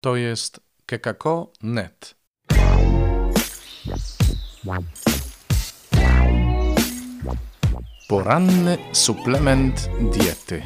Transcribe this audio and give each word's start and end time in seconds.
To 0.00 0.16
jest 0.16 0.60
kekako.net. 0.86 2.14
Poranny 8.08 8.78
suplement 8.92 9.88
diety. 10.00 10.62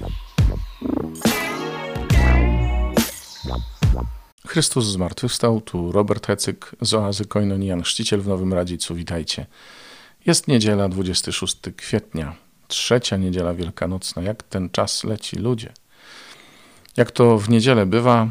Chrystus 4.47 4.85
zmartwychwstał, 4.85 5.61
tu 5.61 5.93
Robert 5.93 6.27
Hecyk 6.27 6.71
z 6.81 6.95
oazy 6.95 7.25
Koinonian, 7.25 7.83
chrzciciel 7.83 8.21
w 8.21 8.29
Nowym 8.29 8.53
Radzicu, 8.53 8.95
witajcie. 8.95 9.47
Jest 10.27 10.49
niedziela 10.49 10.89
26 10.89 11.57
kwietnia, 11.77 12.37
trzecia 12.69 13.17
niedziela 13.17 13.55
wielkanocna. 13.55 14.23
Jak 14.23 14.43
ten 14.43 14.71
czas 14.71 15.05
leci, 15.05 15.37
ludzie. 15.37 15.73
Jak 16.97 17.11
to 17.11 17.39
w 17.39 17.49
niedzielę 17.49 17.87
bywa, 17.87 18.29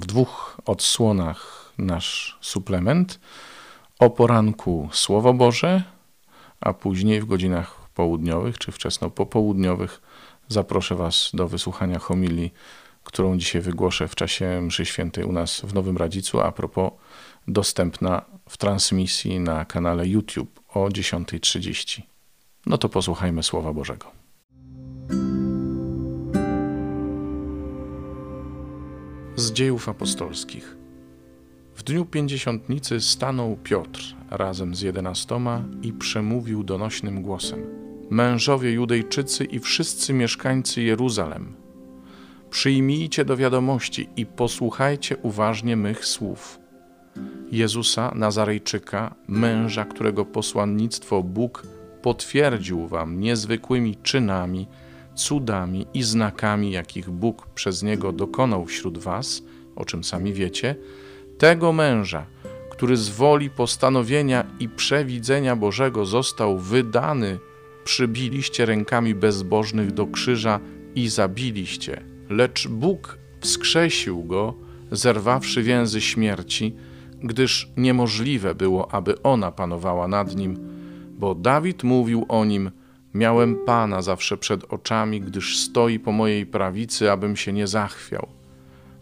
w 0.00 0.06
dwóch 0.06 0.60
odsłonach 0.66 1.72
nasz 1.78 2.38
suplement. 2.40 3.20
O 3.98 4.10
poranku 4.10 4.88
Słowo 4.92 5.34
Boże, 5.34 5.82
a 6.60 6.72
później 6.72 7.20
w 7.20 7.24
godzinach 7.24 7.88
południowych 7.94 8.58
czy 8.58 8.72
wczesno 8.72 9.10
popołudniowych 9.10 10.00
zaproszę 10.48 10.94
Was 10.94 11.30
do 11.34 11.48
wysłuchania 11.48 11.98
homilii, 11.98 12.52
którą 13.04 13.38
dzisiaj 13.38 13.62
wygłoszę 13.62 14.08
w 14.08 14.14
czasie 14.14 14.60
mszy 14.60 14.86
świętej 14.86 15.24
u 15.24 15.32
nas 15.32 15.60
w 15.60 15.74
Nowym 15.74 15.96
Radzicu, 15.96 16.40
a 16.40 16.52
propos 16.52 16.92
dostępna 17.48 18.22
w 18.48 18.56
transmisji 18.56 19.40
na 19.40 19.64
kanale 19.64 20.06
YouTube 20.08 20.60
o 20.68 20.88
10.30. 20.88 22.02
No 22.66 22.78
to 22.78 22.88
posłuchajmy 22.88 23.42
Słowa 23.42 23.72
Bożego. 23.72 24.10
Z 29.40 29.52
dziejów 29.52 29.88
apostolskich. 29.88 30.76
W 31.74 31.82
dniu 31.82 32.04
pięćdziesiątnicy 32.04 33.00
stanął 33.00 33.56
Piotr 33.56 34.16
razem 34.30 34.74
z 34.74 34.80
jedenastoma 34.80 35.64
i 35.82 35.92
przemówił 35.92 36.64
donośnym 36.64 37.22
głosem: 37.22 37.64
Mężowie 38.10 38.72
Judejczycy 38.72 39.44
i 39.44 39.60
wszyscy 39.60 40.12
mieszkańcy 40.12 40.82
Jeruzalem, 40.82 41.54
przyjmijcie 42.50 43.24
do 43.24 43.36
wiadomości 43.36 44.08
i 44.16 44.26
posłuchajcie 44.26 45.16
uważnie 45.16 45.76
mych 45.76 46.06
słów. 46.06 46.58
Jezusa 47.52 48.12
Nazarejczyka, 48.14 49.14
męża, 49.28 49.84
którego 49.84 50.24
posłannictwo 50.24 51.22
Bóg 51.22 51.66
potwierdził 52.02 52.88
wam 52.88 53.20
niezwykłymi 53.20 53.96
czynami, 54.02 54.66
cudami 55.20 55.86
i 55.94 56.02
znakami, 56.02 56.72
jakich 56.72 57.10
Bóg 57.10 57.46
przez 57.54 57.82
niego 57.82 58.12
dokonał 58.12 58.66
wśród 58.66 58.98
was, 58.98 59.42
o 59.76 59.84
czym 59.84 60.04
sami 60.04 60.32
wiecie, 60.32 60.76
tego 61.38 61.72
męża, 61.72 62.26
który 62.70 62.96
z 62.96 63.08
woli 63.08 63.50
postanowienia 63.50 64.46
i 64.60 64.68
przewidzenia 64.68 65.56
Bożego 65.56 66.06
został 66.06 66.58
wydany, 66.58 67.38
przybiliście 67.84 68.66
rękami 68.66 69.14
bezbożnych 69.14 69.92
do 69.92 70.06
krzyża 70.06 70.60
i 70.94 71.08
zabiliście. 71.08 72.02
Lecz 72.30 72.68
Bóg 72.68 73.18
wskrzesił 73.40 74.24
go, 74.24 74.54
zerwawszy 74.90 75.62
więzy 75.62 76.00
śmierci, 76.00 76.74
gdyż 77.22 77.68
niemożliwe 77.76 78.54
było, 78.54 78.94
aby 78.94 79.22
ona 79.22 79.52
panowała 79.52 80.08
nad 80.08 80.36
nim, 80.36 80.58
bo 81.18 81.34
Dawid 81.34 81.84
mówił 81.84 82.26
o 82.28 82.44
nim– 82.44 82.70
Miałem 83.14 83.56
Pana 83.66 84.02
zawsze 84.02 84.36
przed 84.36 84.72
oczami, 84.72 85.20
gdyż 85.20 85.58
stoi 85.58 85.98
po 85.98 86.12
mojej 86.12 86.46
prawicy, 86.46 87.10
abym 87.10 87.36
się 87.36 87.52
nie 87.52 87.66
zachwiał. 87.66 88.28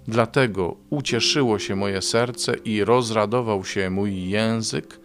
Dlatego 0.09 0.77
ucieszyło 0.91 1.59
się 1.59 1.77
moje 1.77 2.03
serce 2.03 2.55
i 2.55 2.85
rozradował 2.85 3.65
się 3.65 3.91
mój 3.91 4.29
język, 4.29 5.01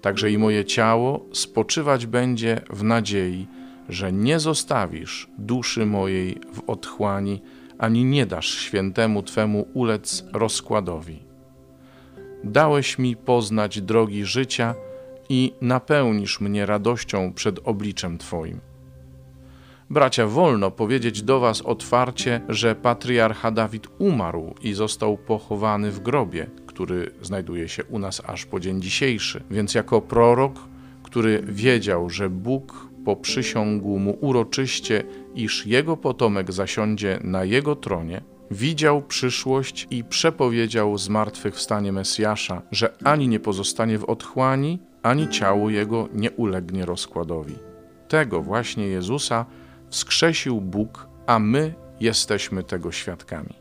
także 0.00 0.30
i 0.30 0.38
moje 0.38 0.64
ciało 0.64 1.26
spoczywać 1.32 2.06
będzie 2.06 2.60
w 2.70 2.82
nadziei, 2.82 3.46
że 3.88 4.12
nie 4.12 4.40
zostawisz 4.40 5.28
duszy 5.38 5.86
mojej 5.86 6.40
w 6.52 6.70
otchłani, 6.70 7.42
ani 7.78 8.04
nie 8.04 8.26
dasz 8.26 8.58
świętemu 8.58 9.22
Twemu 9.22 9.68
ulec 9.74 10.24
rozkładowi. 10.32 11.22
Dałeś 12.44 12.98
mi 12.98 13.16
poznać 13.16 13.80
drogi 13.80 14.24
życia, 14.24 14.74
i 15.32 15.52
napełnisz 15.60 16.40
mnie 16.40 16.66
radością 16.66 17.32
przed 17.32 17.60
obliczem 17.64 18.18
Twoim. 18.18 18.60
Bracia, 19.90 20.26
wolno 20.26 20.70
powiedzieć 20.70 21.22
do 21.22 21.40
Was 21.40 21.62
otwarcie, 21.62 22.40
że 22.48 22.74
patriarcha 22.74 23.50
Dawid 23.50 23.86
umarł 23.98 24.54
i 24.62 24.72
został 24.72 25.16
pochowany 25.16 25.90
w 25.90 26.00
grobie, 26.00 26.46
który 26.66 27.10
znajduje 27.22 27.68
się 27.68 27.84
u 27.84 27.98
nas 27.98 28.22
aż 28.26 28.46
po 28.46 28.60
dzień 28.60 28.82
dzisiejszy. 28.82 29.42
Więc 29.50 29.74
jako 29.74 30.00
prorok, 30.00 30.52
który 31.02 31.42
wiedział, 31.46 32.10
że 32.10 32.30
Bóg 32.30 32.88
poprzysiągł 33.04 33.98
mu 33.98 34.18
uroczyście, 34.20 35.04
iż 35.34 35.66
jego 35.66 35.96
potomek 35.96 36.52
zasiądzie 36.52 37.18
na 37.24 37.44
jego 37.44 37.76
tronie, 37.76 38.22
widział 38.50 39.02
przyszłość 39.02 39.86
i 39.90 40.04
przepowiedział 40.04 40.98
zmartwychwstanie 40.98 41.92
Mesjasza, 41.92 42.62
że 42.70 42.92
ani 43.04 43.28
nie 43.28 43.40
pozostanie 43.40 43.98
w 43.98 44.04
otchłani, 44.04 44.78
ani 45.02 45.28
ciało 45.28 45.70
jego 45.70 46.08
nie 46.14 46.30
ulegnie 46.30 46.86
rozkładowi. 46.86 47.54
Tego 48.08 48.42
właśnie 48.42 48.86
Jezusa 48.86 49.46
wskrzesił 49.90 50.60
Bóg, 50.60 51.06
a 51.26 51.38
my 51.38 51.74
jesteśmy 52.00 52.62
tego 52.62 52.92
świadkami. 52.92 53.54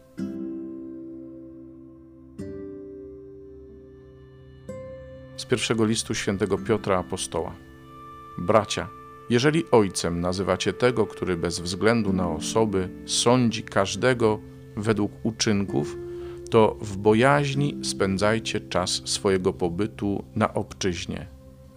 Z 5.37 5.45
pierwszego 5.45 5.85
listu 5.85 6.15
świętego 6.15 6.57
Piotra 6.57 6.97
Apostoła. 6.97 7.55
Bracia, 8.37 8.87
jeżeli 9.29 9.63
ojcem 9.71 10.21
nazywacie 10.21 10.73
tego, 10.73 11.05
który 11.05 11.37
bez 11.37 11.59
względu 11.59 12.13
na 12.13 12.29
osoby 12.29 12.89
sądzi 13.05 13.63
każdego 13.63 14.39
według 14.77 15.11
uczynków, 15.23 15.97
to 16.51 16.77
w 16.81 16.97
bojaźni 16.97 17.77
spędzajcie 17.83 18.59
czas 18.59 19.01
swojego 19.05 19.53
pobytu 19.53 20.23
na 20.35 20.53
obczyźnie. 20.53 21.27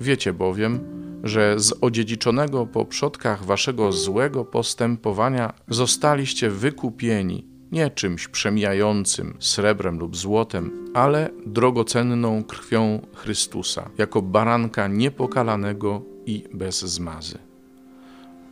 Wiecie 0.01 0.33
bowiem, 0.33 0.81
że 1.25 1.61
z 1.61 1.75
odziedziczonego 1.81 2.67
po 2.67 2.85
przodkach 2.85 3.45
waszego 3.45 3.93
złego 3.93 4.45
postępowania 4.45 5.53
zostaliście 5.69 6.51
wykupieni 6.51 7.47
nie 7.73 7.91
czymś 7.91 8.29
przemijającym, 8.29 9.37
srebrem 9.39 9.99
lub 9.99 10.17
złotem, 10.17 10.91
ale 10.95 11.31
drogocenną 11.47 12.45
krwią 12.45 13.07
Chrystusa, 13.15 13.91
jako 13.99 14.23
baranka 14.23 14.89
niepokalanego 14.89 16.03
i 16.27 16.45
bez 16.55 16.81
zmazy. 16.85 17.39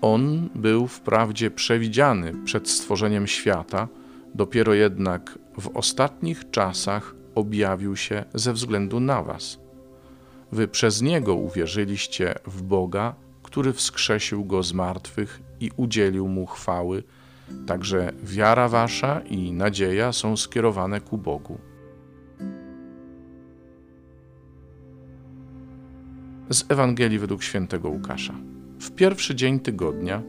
On 0.01 0.49
był 0.55 0.87
wprawdzie 0.87 1.51
przewidziany 1.51 2.35
przed 2.45 2.69
stworzeniem 2.69 3.27
świata, 3.27 3.89
dopiero 4.35 4.75
jednak 4.75 5.39
w 5.61 5.77
ostatnich 5.77 6.51
czasach 6.51 7.15
objawił 7.35 7.97
się 7.97 8.25
ze 8.35 8.53
względu 8.53 9.01
na 9.01 9.23
Was. 9.23 9.59
Wy 10.53 10.69
przez 10.69 11.03
Niego 11.03 11.35
uwierzyliście 11.35 12.35
w 12.47 12.63
Boga, 12.63 13.15
który 13.43 13.73
wskrzesił 13.73 14.45
Go 14.45 14.63
z 14.63 14.73
martwych 14.73 15.41
i 15.61 15.71
udzielił 15.77 16.29
Mu 16.29 16.47
chwały, 16.47 17.03
także 17.67 18.13
wiara 18.23 18.69
Wasza 18.69 19.21
i 19.21 19.53
nadzieja 19.53 20.13
są 20.13 20.37
skierowane 20.37 21.01
ku 21.01 21.19
Bogu. 21.19 21.59
Z 26.51 26.65
Ewangelii 26.69 27.19
według 27.19 27.43
świętego 27.43 27.89
Łukasza. 27.89 28.35
W 28.81 28.91
pierwszy 28.91 29.35
dzień 29.35 29.61
tygodnia 29.61 30.23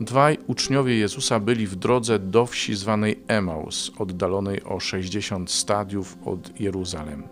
Dwaj 0.00 0.38
uczniowie 0.46 0.98
Jezusa 0.98 1.40
byli 1.40 1.66
w 1.66 1.76
drodze 1.76 2.18
do 2.18 2.46
wsi 2.46 2.74
zwanej 2.74 3.20
Emaus, 3.28 3.92
oddalonej 3.98 4.62
o 4.64 4.80
60 4.80 5.50
stadiów 5.50 6.18
od 6.24 6.60
Jeruzalem. 6.60 7.28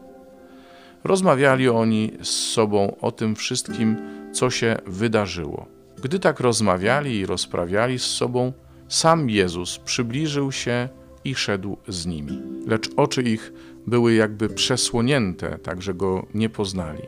Rozmawiali 1.04 1.68
oni 1.68 2.12
z 2.22 2.28
sobą 2.28 2.96
o 3.00 3.12
tym 3.12 3.36
wszystkim, 3.36 3.96
co 4.32 4.50
się 4.50 4.76
wydarzyło. 4.86 5.66
Gdy 6.02 6.18
tak 6.18 6.40
rozmawiali 6.40 7.18
i 7.18 7.26
rozprawiali 7.26 7.98
z 7.98 8.04
sobą, 8.04 8.52
sam 8.88 9.30
Jezus 9.30 9.78
przybliżył 9.78 10.52
się 10.52 10.88
i 11.24 11.34
szedł 11.34 11.76
z 11.88 12.06
nimi. 12.06 12.42
Lecz 12.66 12.90
oczy 12.96 13.22
ich 13.22 13.52
były 13.86 14.14
jakby 14.14 14.48
przesłonięte, 14.48 15.58
tak 15.58 15.82
że 15.82 15.94
go 15.94 16.26
nie 16.34 16.48
poznali. 16.48 17.02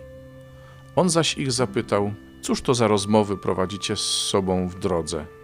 On 0.97 1.11
zaś 1.11 1.39
ich 1.39 1.53
zapytał: 1.53 2.13
Cóż 2.43 2.63
to 2.63 2.75
za 2.75 2.89
rozmowy 2.89 3.37
prowadzicie 3.37 3.97
z 3.97 4.01
sobą 4.01 4.69
w 4.69 4.79
drodze? 4.79 5.40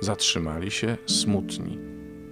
Zatrzymali 0.00 0.70
się 0.70 0.96
smutni, 1.06 1.78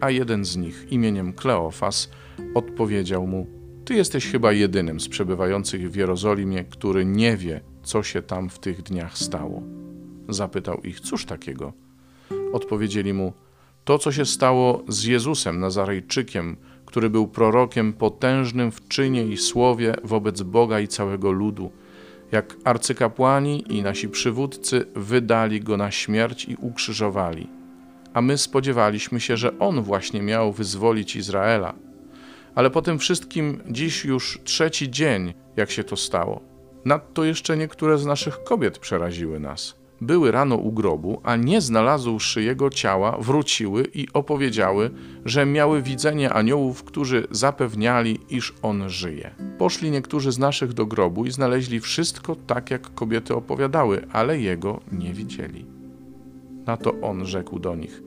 a 0.01 0.11
jeden 0.11 0.45
z 0.45 0.57
nich, 0.57 0.87
imieniem 0.91 1.33
Kleofas, 1.33 2.11
odpowiedział 2.55 3.27
mu: 3.27 3.47
Ty 3.85 3.95
jesteś 3.95 4.27
chyba 4.27 4.53
jedynym 4.53 5.01
z 5.01 5.09
przebywających 5.09 5.91
w 5.91 5.97
Jerozolimie, 5.97 6.65
który 6.65 7.05
nie 7.05 7.37
wie, 7.37 7.61
co 7.83 8.03
się 8.03 8.23
tam 8.23 8.49
w 8.51 8.59
tych 8.59 8.83
dniach 8.83 9.19
stało. 9.19 9.63
Zapytał 10.29 10.81
ich: 10.83 11.01
Cóż 11.01 11.25
takiego? 11.25 11.73
Odpowiedzieli 12.53 13.13
mu: 13.13 13.33
To, 13.85 13.99
co 13.99 14.13
się 14.13 14.25
stało 14.25 14.85
z 14.89 15.05
Jezusem 15.05 15.61
Nazarejczykiem, 15.61 16.57
który 16.85 17.11
był 17.11 17.29
prorokiem 17.29 17.93
potężnym 17.93 18.71
w 18.71 18.89
czynie 18.89 19.27
i 19.27 19.37
słowie 19.37 19.95
wobec 20.05 20.43
Boga 20.43 20.81
i 20.81 20.89
całego 20.89 21.33
ludu. 21.33 21.71
Jak 22.33 22.57
arcykapłani 22.65 23.65
i 23.77 23.83
nasi 23.83 24.09
przywódcy 24.09 24.85
wydali 24.97 25.61
go 25.61 25.77
na 25.77 25.91
śmierć 25.91 26.45
i 26.45 26.57
ukrzyżowali. 26.57 27.58
A 28.19 28.23
my 28.23 28.39
spodziewaliśmy 28.39 29.21
się, 29.21 29.37
że 29.37 29.59
on 29.59 29.83
właśnie 29.83 30.23
miał 30.23 30.53
wyzwolić 30.53 31.17
Izraela. 31.17 31.75
Ale 32.55 32.71
po 32.71 32.83
tym 32.83 32.99
wszystkim 32.99 33.61
dziś 33.71 34.05
już 34.05 34.41
trzeci 34.45 34.91
dzień, 34.91 35.35
jak 35.57 35.71
się 35.71 35.85
to 35.85 35.97
stało. 35.97 36.41
Nadto 36.85 37.25
jeszcze 37.25 37.57
niektóre 37.57 37.99
z 37.99 38.07
naszych 38.07 38.43
kobiet 38.45 38.79
przeraziły 38.79 39.41
nas 39.41 39.79
były 40.01 40.31
rano 40.31 40.57
u 40.57 40.73
grobu, 40.73 41.21
a 41.23 41.37
nie 41.37 41.61
znalazłszy 41.61 42.43
jego 42.43 42.71
ciała, 42.71 43.19
wróciły 43.21 43.85
i 43.95 44.07
opowiedziały, 44.13 44.91
że 45.25 45.47
miały 45.47 45.83
widzenie 45.83 46.33
aniołów, 46.33 46.85
którzy 46.85 47.27
zapewniali, 47.31 48.19
iż 48.31 48.55
on 48.63 48.89
żyje. 48.89 49.35
Poszli 49.59 49.91
niektórzy 49.91 50.33
z 50.33 50.39
naszych 50.39 50.73
do 50.73 50.87
grobu 50.87 51.27
i 51.27 51.31
znaleźli 51.31 51.81
wszystko 51.81 52.37
tak, 52.37 52.71
jak 52.71 52.95
kobiety 52.95 53.35
opowiadały, 53.35 54.07
ale 54.13 54.41
jego 54.41 54.81
nie 54.93 55.13
widzieli. 55.13 55.79
Na 56.67 56.77
to 56.77 57.01
on 57.01 57.27
rzekł 57.27 57.59
do 57.59 57.75
nich: 57.75 58.03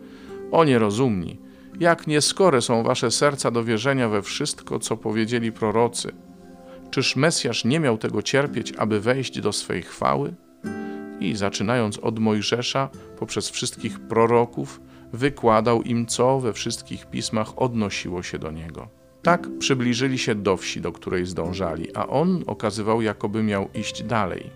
O 0.52 0.64
nierozumni, 0.64 1.40
jak 1.80 2.08
nieskore 2.08 2.62
są 2.62 2.84
wasze 2.84 3.12
serca 3.12 3.52
do 3.52 3.64
wierzenia 3.64 4.10
we 4.10 4.22
wszystko, 4.22 4.80
co 4.80 4.98
powiedzieli 4.98 5.52
prorocy. 5.52 6.12
Czyż 6.92 7.16
Mesjasz 7.16 7.66
nie 7.66 7.80
miał 7.80 7.98
tego 7.98 8.22
cierpieć, 8.22 8.74
aby 8.78 9.00
wejść 9.00 9.42
do 9.42 9.52
swej 9.52 9.82
chwały? 9.82 10.34
i 11.22 11.36
zaczynając 11.36 11.98
od 11.98 12.20
Mojżesza 12.20 12.90
poprzez 13.20 13.50
wszystkich 13.50 14.00
proroków, 14.00 14.82
wykładał 15.14 15.82
im, 15.82 16.06
co 16.06 16.40
we 16.40 16.54
wszystkich 16.54 17.06
pismach 17.06 17.62
odnosiło 17.62 18.24
się 18.24 18.40
do 18.40 18.52
niego. 18.52 18.88
Tak 19.22 19.48
przybliżyli 19.60 20.18
się 20.18 20.36
do 20.36 20.58
wsi, 20.58 20.82
do 20.82 20.92
której 20.92 21.26
zdążali, 21.26 21.96
a 21.96 22.08
on 22.08 22.44
okazywał, 22.48 23.02
jakoby 23.02 23.44
miał 23.44 23.70
iść 23.74 24.04
dalej. 24.04 24.50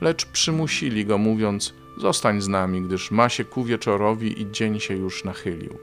Lecz 0.00 0.26
przymusili 0.26 1.04
go, 1.04 1.18
mówiąc: 1.18 1.74
Zostań 2.00 2.40
z 2.40 2.48
nami, 2.48 2.82
gdyż 2.82 3.10
ma 3.10 3.28
się 3.28 3.44
ku 3.44 3.64
wieczorowi 3.64 4.42
i 4.42 4.50
dzień 4.50 4.80
się 4.80 4.96
już 4.96 5.24
nachylił. 5.24 5.78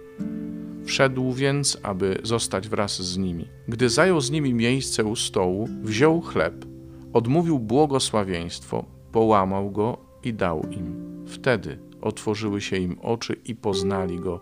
Wszedł 0.85 1.33
więc, 1.33 1.77
aby 1.83 2.19
zostać 2.23 2.69
wraz 2.69 3.01
z 3.01 3.17
nimi. 3.17 3.47
Gdy 3.67 3.89
zajął 3.89 4.21
z 4.21 4.31
nimi 4.31 4.53
miejsce 4.53 5.03
u 5.03 5.15
stołu, 5.15 5.69
wziął 5.81 6.21
chleb, 6.21 6.65
odmówił 7.13 7.59
błogosławieństwo, 7.59 8.85
połamał 9.11 9.71
go 9.71 9.97
i 10.23 10.33
dał 10.33 10.61
im. 10.71 11.25
Wtedy 11.27 11.79
otworzyły 12.01 12.61
się 12.61 12.77
im 12.77 12.99
oczy 13.01 13.35
i 13.45 13.55
poznali 13.55 14.19
go, 14.19 14.41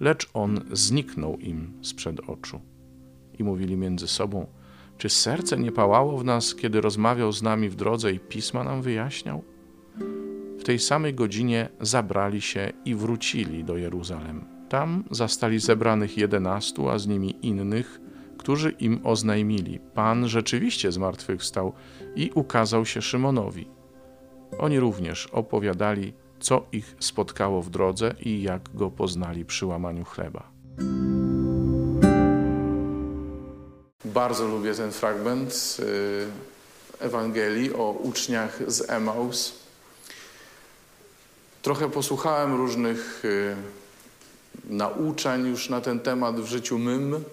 lecz 0.00 0.30
on 0.34 0.60
zniknął 0.72 1.38
im 1.38 1.72
sprzed 1.82 2.20
oczu. 2.28 2.60
I 3.38 3.44
mówili 3.44 3.76
między 3.76 4.08
sobą: 4.08 4.46
Czy 4.98 5.08
serce 5.08 5.58
nie 5.58 5.72
pałało 5.72 6.18
w 6.18 6.24
nas, 6.24 6.54
kiedy 6.54 6.80
rozmawiał 6.80 7.32
z 7.32 7.42
nami 7.42 7.68
w 7.68 7.76
drodze 7.76 8.12
i 8.12 8.20
pisma 8.20 8.64
nam 8.64 8.82
wyjaśniał? 8.82 9.42
Tej 10.66 10.78
samej 10.78 11.14
godzinie 11.14 11.68
zabrali 11.80 12.40
się 12.40 12.72
i 12.84 12.94
wrócili 12.94 13.64
do 13.64 13.76
Jeruzalem. 13.76 14.44
Tam 14.68 15.04
zastali 15.10 15.58
zebranych 15.58 16.18
jedenastu, 16.18 16.88
a 16.88 16.98
z 16.98 17.06
nimi 17.06 17.46
innych, 17.46 18.00
którzy 18.38 18.70
im 18.70 19.00
oznajmili: 19.04 19.80
Pan 19.94 20.28
rzeczywiście 20.28 20.92
zmartwychwstał 20.92 21.72
i 22.16 22.30
ukazał 22.34 22.86
się 22.86 23.02
Szymonowi. 23.02 23.68
Oni 24.58 24.80
również 24.80 25.26
opowiadali, 25.26 26.12
co 26.40 26.66
ich 26.72 26.96
spotkało 27.00 27.62
w 27.62 27.70
drodze 27.70 28.14
i 28.20 28.42
jak 28.42 28.62
go 28.74 28.90
poznali 28.90 29.44
przy 29.44 29.66
łamaniu 29.66 30.04
chleba. 30.04 30.50
Bardzo 34.04 34.48
lubię 34.48 34.74
ten 34.74 34.92
fragment 34.92 35.76
y, 37.00 37.04
Ewangelii 37.04 37.74
o 37.74 37.90
uczniach 37.90 38.62
z 38.66 38.90
Emaus. 38.90 39.65
Trochę 41.66 41.90
posłuchałem 41.90 42.54
różnych 42.54 43.24
y, 43.24 43.56
nauczeń 44.64 45.46
już 45.46 45.68
na 45.68 45.80
ten 45.80 46.00
temat 46.00 46.40
w 46.40 46.46
życiu 46.46 46.78
mym, 46.78 47.24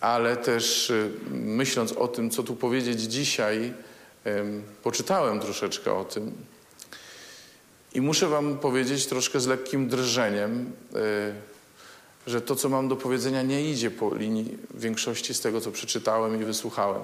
ale 0.00 0.36
też 0.36 0.90
y, 0.90 1.10
myśląc 1.30 1.92
o 1.92 2.08
tym, 2.08 2.30
co 2.30 2.42
tu 2.42 2.56
powiedzieć 2.56 3.00
dzisiaj, 3.00 3.72
poczytałem 4.82 5.40
troszeczkę 5.40 5.92
o 5.92 6.04
tym 6.04 6.32
i 7.94 8.00
muszę 8.00 8.28
Wam 8.28 8.58
powiedzieć 8.58 9.06
troszkę 9.06 9.40
z 9.40 9.46
lekkim 9.46 9.88
drżeniem, 9.88 10.72
e, 10.94 10.98
że 12.26 12.40
to, 12.40 12.56
co 12.56 12.68
mam 12.68 12.88
do 12.88 12.96
powiedzenia, 12.96 13.42
nie 13.42 13.70
idzie 13.70 13.90
po 13.90 14.14
linii 14.14 14.58
większości 14.74 15.34
z 15.34 15.40
tego, 15.40 15.60
co 15.60 15.72
przeczytałem 15.72 16.42
i 16.42 16.44
wysłuchałem. 16.44 17.02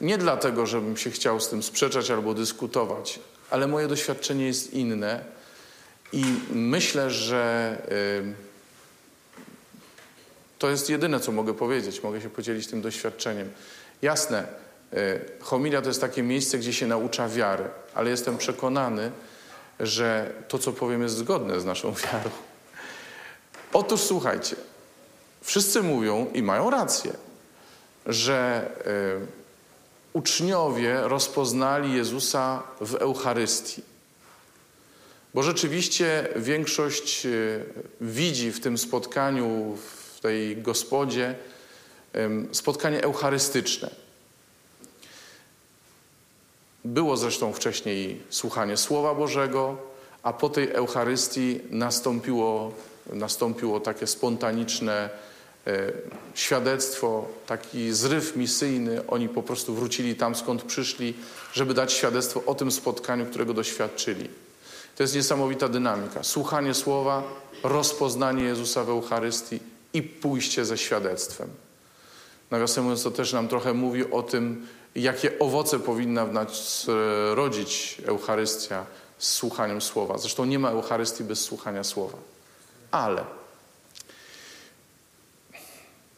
Nie 0.00 0.18
dlatego, 0.18 0.66
żebym 0.66 0.96
się 0.96 1.10
chciał 1.10 1.40
z 1.40 1.48
tym 1.48 1.62
sprzeczać 1.62 2.10
albo 2.10 2.34
dyskutować, 2.34 3.20
ale 3.50 3.66
moje 3.66 3.88
doświadczenie 3.88 4.46
jest 4.46 4.72
inne 4.72 5.24
i 6.12 6.24
myślę, 6.50 7.10
że 7.10 7.76
to 10.58 10.70
jest 10.70 10.90
jedyne, 10.90 11.20
co 11.20 11.32
mogę 11.32 11.54
powiedzieć. 11.54 12.02
Mogę 12.02 12.20
się 12.20 12.30
podzielić 12.30 12.66
tym 12.66 12.82
doświadczeniem. 12.82 13.50
Jasne, 14.02 14.46
E, 14.92 15.18
homilia 15.40 15.82
to 15.82 15.88
jest 15.88 16.00
takie 16.00 16.22
miejsce, 16.22 16.58
gdzie 16.58 16.72
się 16.72 16.86
naucza 16.86 17.28
wiary, 17.28 17.64
ale 17.94 18.10
jestem 18.10 18.38
przekonany, 18.38 19.10
że 19.80 20.32
to, 20.48 20.58
co 20.58 20.72
powiem, 20.72 21.02
jest 21.02 21.16
zgodne 21.16 21.60
z 21.60 21.64
naszą 21.64 21.92
wiarą. 21.92 22.30
Otóż 23.72 24.00
słuchajcie, 24.00 24.56
wszyscy 25.42 25.82
mówią 25.82 26.26
i 26.34 26.42
mają 26.42 26.70
rację, 26.70 27.12
że 28.06 28.70
y, 28.86 29.37
uczniowie 30.18 31.00
rozpoznali 31.00 31.94
Jezusa 31.94 32.62
w 32.80 32.94
Eucharystii. 32.94 33.82
Bo 35.34 35.42
rzeczywiście 35.42 36.28
większość 36.36 37.26
y, 37.26 37.64
widzi 38.00 38.52
w 38.52 38.60
tym 38.60 38.78
spotkaniu, 38.78 39.76
w 40.14 40.20
tej 40.20 40.56
gospodzie, 40.56 41.34
spotkanie 42.52 43.02
eucharystyczne. 43.02 43.90
Było 46.84 47.16
zresztą 47.16 47.52
wcześniej 47.52 48.22
słuchanie 48.30 48.76
Słowa 48.76 49.14
Bożego, 49.14 49.76
a 50.22 50.32
po 50.32 50.48
tej 50.48 50.70
Eucharystii 50.72 51.60
nastąpiło, 51.70 52.72
nastąpiło 53.12 53.80
takie 53.80 54.06
spontaniczne 54.06 54.92
e, 54.92 55.27
świadectwo, 56.34 57.28
taki 57.46 57.92
zryw 57.92 58.36
misyjny. 58.36 59.06
Oni 59.06 59.28
po 59.28 59.42
prostu 59.42 59.74
wrócili 59.74 60.14
tam, 60.14 60.34
skąd 60.34 60.62
przyszli, 60.62 61.14
żeby 61.52 61.74
dać 61.74 61.92
świadectwo 61.92 62.42
o 62.46 62.54
tym 62.54 62.70
spotkaniu, 62.70 63.26
którego 63.26 63.54
doświadczyli. 63.54 64.28
To 64.96 65.02
jest 65.02 65.14
niesamowita 65.14 65.68
dynamika. 65.68 66.22
Słuchanie 66.22 66.74
Słowa, 66.74 67.22
rozpoznanie 67.62 68.44
Jezusa 68.44 68.84
w 68.84 68.88
Eucharystii 68.88 69.60
i 69.94 70.02
pójście 70.02 70.64
ze 70.64 70.78
świadectwem. 70.78 71.48
Nawiasem 72.50 72.84
mówiąc, 72.84 73.02
to 73.02 73.10
też 73.10 73.32
nam 73.32 73.48
trochę 73.48 73.74
mówi 73.74 74.10
o 74.10 74.22
tym, 74.22 74.66
jakie 74.94 75.38
owoce 75.38 75.78
powinna 75.78 76.26
w 76.26 76.32
nas 76.32 76.86
e, 76.88 77.34
rodzić 77.34 78.02
Eucharystia 78.06 78.86
z 79.18 79.32
słuchaniem 79.32 79.80
Słowa. 79.80 80.18
Zresztą 80.18 80.44
nie 80.44 80.58
ma 80.58 80.70
Eucharystii 80.70 81.24
bez 81.24 81.40
słuchania 81.40 81.84
Słowa. 81.84 82.18
Ale 82.90 83.37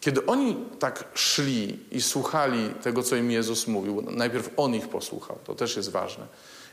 kiedy 0.00 0.26
oni 0.26 0.56
tak 0.78 1.04
szli 1.14 1.78
i 1.90 2.02
słuchali 2.02 2.70
tego, 2.82 3.02
co 3.02 3.16
im 3.16 3.30
Jezus 3.30 3.66
mówił, 3.66 4.02
najpierw 4.10 4.50
On 4.56 4.74
ich 4.74 4.88
posłuchał, 4.88 5.38
to 5.44 5.54
też 5.54 5.76
jest 5.76 5.90
ważne. 5.90 6.26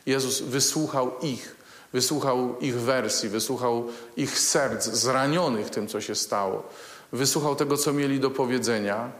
Jezus 0.05 0.41
wysłuchał 0.41 1.11
ich, 1.21 1.55
wysłuchał 1.93 2.59
ich 2.59 2.79
wersji, 2.79 3.29
wysłuchał 3.29 3.87
ich 4.17 4.39
serc 4.39 4.85
zranionych 4.85 5.69
tym, 5.69 5.87
co 5.87 6.01
się 6.01 6.15
stało, 6.15 6.63
wysłuchał 7.11 7.55
tego, 7.55 7.77
co 7.77 7.93
mieli 7.93 8.19
do 8.19 8.31
powiedzenia, 8.31 9.11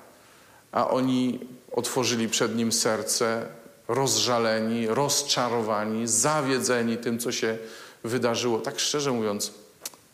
a 0.72 0.90
oni 0.90 1.40
otworzyli 1.72 2.30
przed 2.30 2.56
nim 2.56 2.72
serce, 2.72 3.46
rozżaleni, 3.88 4.88
rozczarowani, 4.88 6.08
zawiedzeni 6.08 6.98
tym, 6.98 7.20
co 7.20 7.32
się 7.32 7.58
wydarzyło. 8.04 8.60
Tak 8.60 8.80
szczerze 8.80 9.12
mówiąc, 9.12 9.52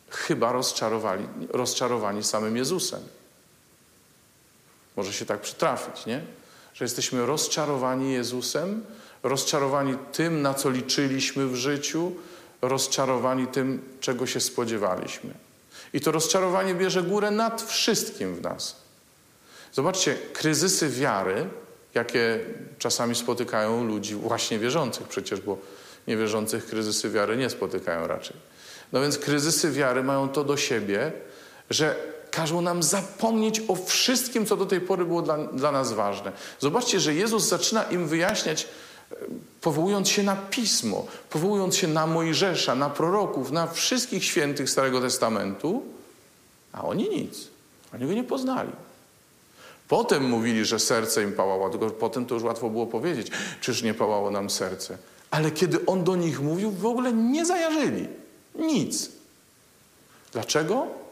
chyba 0.09 0.51
rozczarowani, 0.51 1.27
rozczarowani 1.49 2.23
samym 2.23 2.57
Jezusem. 2.57 2.99
Może 4.95 5.13
się 5.13 5.25
tak 5.25 5.41
przytrafić, 5.41 6.05
nie? 6.05 6.21
Że 6.73 6.85
jesteśmy 6.85 7.25
rozczarowani 7.25 8.13
Jezusem, 8.13 8.85
rozczarowani 9.23 9.97
tym, 10.11 10.41
na 10.41 10.53
co 10.53 10.69
liczyliśmy 10.69 11.47
w 11.47 11.55
życiu, 11.55 12.11
rozczarowani 12.61 13.47
tym, 13.47 13.81
czego 13.99 14.27
się 14.27 14.39
spodziewaliśmy. 14.39 15.33
I 15.93 16.01
to 16.01 16.11
rozczarowanie 16.11 16.75
bierze 16.75 17.03
górę 17.03 17.31
nad 17.31 17.61
wszystkim 17.61 18.35
w 18.35 18.41
nas. 18.41 18.75
Zobaczcie, 19.73 20.17
kryzysy 20.33 20.89
wiary, 20.89 21.47
jakie 21.93 22.39
czasami 22.77 23.15
spotykają 23.15 23.83
ludzi 23.83 24.15
właśnie 24.15 24.59
wierzących 24.59 25.07
przecież, 25.07 25.41
bo 25.41 25.57
niewierzących 26.07 26.65
kryzysy 26.65 27.09
wiary 27.09 27.37
nie 27.37 27.49
spotykają 27.49 28.07
raczej. 28.07 28.37
No 28.91 29.01
więc 29.01 29.17
kryzysy 29.17 29.71
wiary 29.71 30.03
mają 30.03 30.29
to 30.29 30.43
do 30.43 30.57
siebie, 30.57 31.11
że 31.69 31.95
każą 32.33 32.61
nam 32.61 32.83
zapomnieć 32.83 33.61
o 33.67 33.75
wszystkim, 33.75 34.45
co 34.45 34.57
do 34.57 34.65
tej 34.65 34.81
pory 34.81 35.05
było 35.05 35.21
dla, 35.21 35.37
dla 35.37 35.71
nas 35.71 35.93
ważne. 35.93 36.31
Zobaczcie, 36.59 36.99
że 36.99 37.13
Jezus 37.13 37.43
zaczyna 37.43 37.83
im 37.83 38.07
wyjaśniać, 38.07 38.67
e, 39.11 39.15
powołując 39.61 40.09
się 40.09 40.23
na 40.23 40.35
Pismo, 40.35 41.05
powołując 41.29 41.75
się 41.75 41.87
na 41.87 42.07
Mojżesza, 42.07 42.75
na 42.75 42.89
proroków, 42.89 43.51
na 43.51 43.67
wszystkich 43.67 44.25
świętych 44.25 44.69
Starego 44.69 45.01
Testamentu, 45.01 45.83
a 46.71 46.83
oni 46.83 47.09
nic. 47.09 47.47
Oni 47.93 48.07
go 48.07 48.13
nie 48.13 48.23
poznali. 48.23 48.71
Potem 49.87 50.23
mówili, 50.29 50.65
że 50.65 50.79
serce 50.79 51.23
im 51.23 51.33
pałało, 51.33 51.69
tylko 51.69 51.89
potem 51.89 52.25
to 52.25 52.35
już 52.35 52.43
łatwo 52.43 52.69
było 52.69 52.87
powiedzieć, 52.87 53.27
czyż 53.61 53.83
nie 53.83 53.93
pałało 53.93 54.31
nam 54.31 54.49
serce. 54.49 54.97
Ale 55.31 55.51
kiedy 55.51 55.85
on 55.85 56.03
do 56.03 56.15
nich 56.15 56.41
mówił, 56.41 56.71
w 56.71 56.85
ogóle 56.85 57.13
nie 57.13 57.45
zajarzyli. 57.45 58.07
Nic. 58.55 59.09
Dlaczego? 60.31 61.02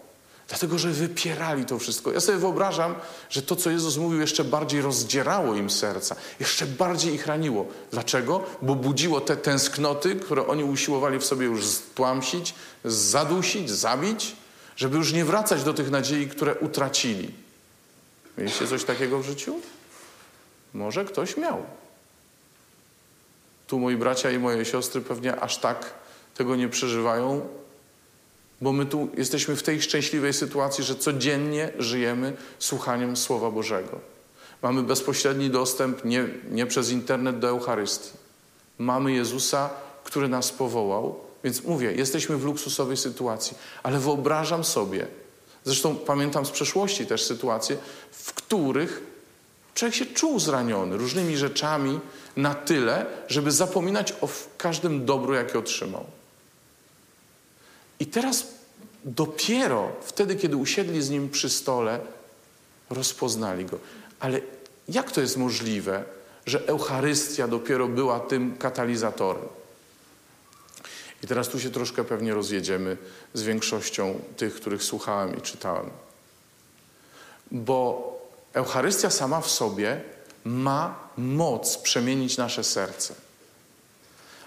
Dlatego, 0.52 0.80
że 0.80 0.90
wypierali 0.90 1.66
to 1.66 1.80
wszystko. 1.80 2.12
Ja 2.12 2.20
sobie 2.20 2.38
wyobrażam, 2.38 2.96
że 3.30 3.42
to, 3.42 3.56
co 3.56 3.70
Jezus 3.70 3.98
mówił, 3.98 4.20
jeszcze 4.20 4.44
bardziej 4.44 4.82
rozdzierało 4.82 5.56
im 5.56 5.70
serca, 5.70 6.16
jeszcze 6.40 6.66
bardziej 6.66 7.14
ich 7.14 7.28
raniło. 7.28 7.66
Dlaczego? 7.92 8.44
Bo 8.62 8.76
budziło 8.76 9.22
te 9.22 9.38
tęsknoty, 9.38 10.16
które 10.16 10.48
oni 10.48 10.64
usiłowali 10.64 11.20
w 11.20 11.26
sobie 11.26 11.46
już 11.46 11.66
stłamsić, 11.66 12.56
zadusić, 12.86 13.70
zabić, 13.70 14.36
żeby 14.76 14.98
już 14.98 15.14
nie 15.14 15.26
wracać 15.26 15.64
do 15.64 15.74
tych 15.74 15.92
nadziei, 15.92 16.28
które 16.28 16.56
utracili. 16.56 17.34
Mieliście 18.38 18.68
coś 18.68 18.84
takiego 18.84 19.20
w 19.20 19.26
życiu? 19.26 19.60
Może 20.74 21.06
ktoś 21.06 21.38
miał. 21.38 21.64
Tu 23.68 23.80
moi 23.80 23.96
bracia 23.96 24.32
i 24.32 24.40
moje 24.40 24.66
siostry 24.66 25.02
pewnie 25.02 25.40
aż 25.40 25.58
tak 25.58 25.94
tego 26.36 26.56
nie 26.56 26.70
przeżywają, 26.70 27.48
bo 28.62 28.72
my 28.72 28.86
tu 28.86 29.10
jesteśmy 29.18 29.56
w 29.56 29.64
tej 29.64 29.82
szczęśliwej 29.82 30.34
sytuacji, 30.34 30.84
że 30.84 30.96
codziennie 30.96 31.74
żyjemy 31.80 32.34
słuchaniem 32.60 33.18
Słowa 33.18 33.52
Bożego. 33.52 34.00
Mamy 34.62 34.84
bezpośredni 34.84 35.50
dostęp 35.50 36.06
nie, 36.06 36.28
nie 36.52 36.66
przez 36.66 36.92
internet 36.92 37.40
do 37.40 37.48
Eucharystii. 37.48 38.12
Mamy 38.78 39.14
Jezusa, 39.14 39.70
który 40.04 40.28
nas 40.28 40.52
powołał, 40.52 41.16
więc 41.44 41.64
mówię, 41.64 41.94
jesteśmy 41.94 42.38
w 42.38 42.46
luksusowej 42.46 42.98
sytuacji, 42.98 43.58
ale 43.84 44.00
wyobrażam 44.00 44.64
sobie, 44.64 45.08
zresztą 45.64 45.96
pamiętam 45.96 46.46
z 46.46 46.52
przeszłości 46.52 47.06
też 47.06 47.24
sytuacje, 47.24 47.78
w 48.12 48.34
których 48.34 49.04
człowiek 49.74 49.96
się 49.96 50.06
czuł 50.06 50.40
zraniony 50.40 50.98
różnymi 50.98 51.38
rzeczami 51.38 52.00
na 52.38 52.54
tyle, 52.54 53.06
żeby 53.28 53.52
zapominać 53.52 54.12
o 54.22 54.30
każdym 54.58 55.06
dobru, 55.06 55.34
jakie 55.34 55.60
otrzymał. 55.60 56.06
I 58.02 58.06
teraz 58.06 58.48
dopiero 59.06 59.92
wtedy, 60.02 60.36
kiedy 60.36 60.58
usiedli 60.58 61.02
z 61.02 61.10
nim 61.10 61.30
przy 61.30 61.50
stole, 61.50 62.00
rozpoznali 62.90 63.66
go. 63.66 63.78
Ale 64.20 64.42
jak 64.90 65.12
to 65.12 65.22
jest 65.22 65.38
możliwe, 65.38 66.04
że 66.46 66.68
Eucharystia 66.68 67.48
dopiero 67.48 67.88
była 67.88 68.20
tym 68.20 68.58
katalizatorem? 68.58 69.46
I 71.24 71.28
teraz 71.28 71.50
tu 71.50 71.60
się 71.60 71.70
troszkę 71.70 72.04
pewnie 72.04 72.34
rozjedziemy 72.34 72.98
z 73.34 73.44
większością 73.44 74.20
tych, 74.38 74.56
których 74.56 74.84
słuchałem 74.84 75.38
i 75.38 75.42
czytałem. 75.42 75.90
Bo 77.52 78.12
Eucharystia 78.54 79.10
sama 79.10 79.42
w 79.42 79.50
sobie 79.50 80.02
ma 80.44 81.10
moc 81.18 81.78
przemienić 81.78 82.38
nasze 82.38 82.64
serce. 82.64 83.14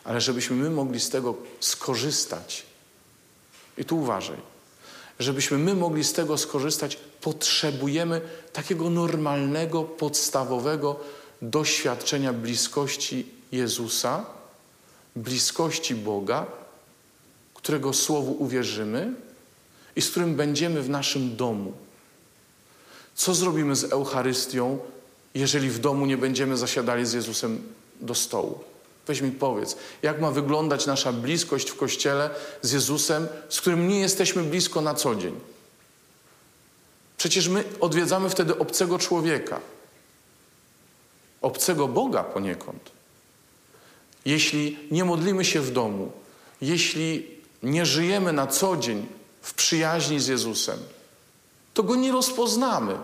Ale 0.04 0.20
żebyśmy 0.20 0.56
my 0.56 0.70
mogli 0.70 1.00
z 1.00 1.10
tego 1.10 1.34
skorzystać, 1.60 2.73
i 3.78 3.84
tu 3.84 3.98
uważaj, 3.98 4.36
żebyśmy 5.18 5.58
my 5.58 5.74
mogli 5.74 6.04
z 6.04 6.12
tego 6.12 6.38
skorzystać, 6.38 6.98
potrzebujemy 7.20 8.20
takiego 8.52 8.90
normalnego, 8.90 9.82
podstawowego 9.82 11.00
doświadczenia 11.42 12.32
bliskości 12.32 13.26
Jezusa, 13.52 14.26
bliskości 15.16 15.94
Boga, 15.94 16.46
którego 17.54 17.92
Słowu 17.92 18.36
uwierzymy 18.42 19.12
i 19.96 20.02
z 20.02 20.10
którym 20.10 20.34
będziemy 20.34 20.82
w 20.82 20.88
naszym 20.88 21.36
domu. 21.36 21.72
Co 23.14 23.34
zrobimy 23.34 23.76
z 23.76 23.84
Eucharystią, 23.84 24.78
jeżeli 25.34 25.70
w 25.70 25.78
domu 25.78 26.06
nie 26.06 26.16
będziemy 26.16 26.56
zasiadali 26.56 27.06
z 27.06 27.12
Jezusem 27.12 27.62
do 28.00 28.14
stołu? 28.14 28.73
Weź 29.06 29.20
mi 29.20 29.30
powiedz, 29.30 29.76
jak 30.02 30.20
ma 30.20 30.30
wyglądać 30.30 30.86
nasza 30.86 31.12
bliskość 31.12 31.70
w 31.70 31.76
kościele 31.76 32.30
z 32.62 32.72
Jezusem, 32.72 33.28
z 33.48 33.60
którym 33.60 33.88
nie 33.88 34.00
jesteśmy 34.00 34.42
blisko 34.42 34.80
na 34.80 34.94
co 34.94 35.14
dzień? 35.14 35.34
Przecież 37.16 37.48
my 37.48 37.64
odwiedzamy 37.80 38.30
wtedy 38.30 38.58
obcego 38.58 38.98
człowieka, 38.98 39.60
obcego 41.42 41.88
Boga 41.88 42.24
poniekąd. 42.24 42.90
Jeśli 44.24 44.78
nie 44.90 45.04
modlimy 45.04 45.44
się 45.44 45.60
w 45.60 45.70
domu, 45.70 46.12
jeśli 46.60 47.28
nie 47.62 47.86
żyjemy 47.86 48.32
na 48.32 48.46
co 48.46 48.76
dzień 48.76 49.06
w 49.42 49.54
przyjaźni 49.54 50.20
z 50.20 50.26
Jezusem, 50.26 50.78
to 51.74 51.82
go 51.82 51.96
nie 51.96 52.12
rozpoznamy, 52.12 52.98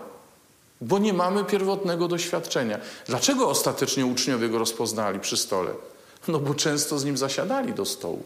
bo 0.81 0.99
nie 0.99 1.13
mamy 1.13 1.43
pierwotnego 1.43 2.07
doświadczenia. 2.07 2.79
Dlaczego 3.07 3.49
ostatecznie 3.49 4.05
uczniowie 4.05 4.49
go 4.49 4.59
rozpoznali 4.59 5.19
przy 5.19 5.37
stole? 5.37 5.71
No 6.27 6.39
bo 6.39 6.53
często 6.53 6.99
z 6.99 7.05
nim 7.05 7.17
zasiadali 7.17 7.73
do 7.73 7.85
stołu. 7.85 8.23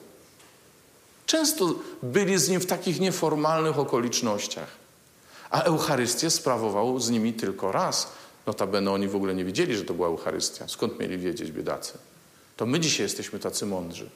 Często 1.25 1.75
byli 2.03 2.37
z 2.37 2.49
nim 2.49 2.61
w 2.61 2.65
takich 2.65 2.99
nieformalnych 2.99 3.79
okolicznościach. 3.79 4.67
A 5.49 5.61
Eucharystię 5.61 6.29
sprawował 6.29 6.99
z 6.99 7.09
nimi 7.09 7.33
tylko 7.33 7.71
raz. 7.71 8.11
Notabene 8.47 8.91
oni 8.91 9.07
w 9.07 9.15
ogóle 9.15 9.35
nie 9.35 9.45
wiedzieli, 9.45 9.75
że 9.75 9.83
to 9.83 9.93
była 9.93 10.07
Eucharystia. 10.07 10.67
Skąd 10.67 10.99
mieli 10.99 11.17
wiedzieć, 11.17 11.51
biedacy? 11.51 11.93
To 12.57 12.65
my 12.65 12.79
dzisiaj 12.79 13.03
jesteśmy 13.03 13.39
tacy 13.39 13.65
mądrzy. 13.65 14.09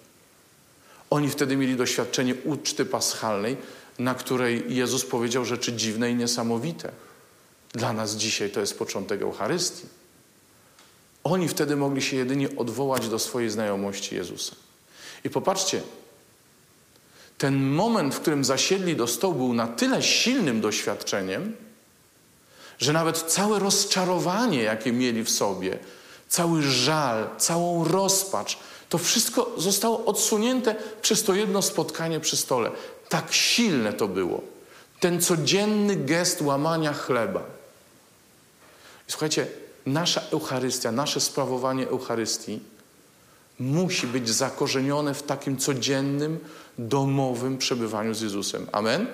Oni 1.09 1.29
wtedy 1.29 1.57
mieli 1.57 1.75
doświadczenie 1.75 2.35
uczty 2.43 2.85
paschalnej, 2.85 3.57
na 3.99 4.15
której 4.15 4.75
Jezus 4.75 5.05
powiedział 5.05 5.45
rzeczy 5.45 5.73
dziwne 5.73 6.11
i 6.11 6.15
niesamowite. 6.15 6.91
Dla 7.73 7.93
nas 7.93 8.15
dzisiaj 8.15 8.49
to 8.49 8.59
jest 8.59 8.79
początek 8.79 9.21
Eucharystii. 9.21 9.85
Oni 11.23 11.47
wtedy 11.47 11.75
mogli 11.75 12.01
się 12.01 12.17
jedynie 12.17 12.49
odwołać 12.57 13.09
do 13.09 13.19
swojej 13.19 13.49
znajomości 13.49 14.15
Jezusa. 14.15 14.55
I 15.23 15.29
popatrzcie, 15.29 15.81
ten 17.37 17.69
moment, 17.69 18.15
w 18.15 18.19
którym 18.19 18.45
zasiedli 18.45 18.95
do 18.95 19.07
stołu, 19.07 19.33
był 19.33 19.53
na 19.53 19.67
tyle 19.67 20.03
silnym 20.03 20.61
doświadczeniem, 20.61 21.55
że 22.79 22.93
nawet 22.93 23.17
całe 23.17 23.59
rozczarowanie, 23.59 24.63
jakie 24.63 24.91
mieli 24.91 25.23
w 25.23 25.29
sobie, 25.29 25.79
cały 26.27 26.61
żal, 26.63 27.29
całą 27.37 27.83
rozpacz, 27.83 28.57
to 28.89 28.97
wszystko 28.97 29.51
zostało 29.57 30.05
odsunięte 30.05 30.75
przez 31.01 31.23
to 31.23 31.33
jedno 31.33 31.61
spotkanie 31.61 32.19
przy 32.19 32.37
stole. 32.37 32.71
Tak 33.09 33.33
silne 33.33 33.93
to 33.93 34.07
było. 34.07 34.41
Ten 34.99 35.21
codzienny 35.21 35.95
gest 35.95 36.41
łamania 36.41 36.93
chleba. 36.93 37.58
I 39.09 39.11
słuchajcie, 39.11 39.47
nasza 39.85 40.21
Eucharystia, 40.31 40.91
nasze 40.91 41.19
sprawowanie 41.19 41.87
Eucharystii 41.87 42.59
musi 43.59 44.07
być 44.07 44.29
zakorzenione 44.29 45.13
w 45.13 45.23
takim 45.23 45.57
codziennym, 45.57 46.39
domowym 46.77 47.57
przebywaniu 47.57 48.13
z 48.13 48.21
Jezusem. 48.21 48.67
Amen? 48.71 49.07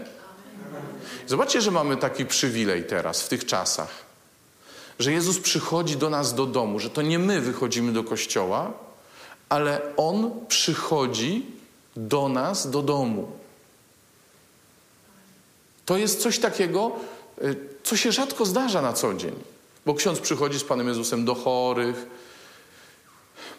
Zobaczcie, 1.27 1.61
że 1.61 1.71
mamy 1.71 1.97
taki 1.97 2.25
przywilej 2.25 2.83
teraz, 2.83 3.21
w 3.21 3.27
tych 3.27 3.45
czasach, 3.45 3.89
że 4.99 5.11
Jezus 5.11 5.39
przychodzi 5.39 5.97
do 5.97 6.09
nas 6.09 6.35
do 6.35 6.45
domu, 6.45 6.79
że 6.79 6.89
to 6.89 7.01
nie 7.01 7.19
my 7.19 7.41
wychodzimy 7.41 7.93
do 7.93 8.03
kościoła, 8.03 8.73
ale 9.49 9.81
On 9.97 10.31
przychodzi 10.47 11.45
do 11.95 12.29
nas 12.29 12.69
do 12.69 12.81
domu. 12.81 13.31
To 15.85 15.97
jest 15.97 16.21
coś 16.21 16.39
takiego, 16.39 16.91
y, 17.43 17.55
co 17.83 17.97
się 17.97 18.11
rzadko 18.11 18.45
zdarza 18.45 18.81
na 18.81 18.93
co 18.93 19.13
dzień. 19.13 19.54
Bo 19.85 19.93
ksiądz 19.93 20.19
przychodzi 20.19 20.59
z 20.59 20.63
Panem 20.63 20.87
Jezusem 20.87 21.25
do 21.25 21.35
chorych. 21.35 22.07